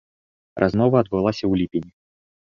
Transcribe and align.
Размова 0.63 0.97
адбылася 1.03 1.43
ў 1.47 1.53
ліпені. 1.63 1.91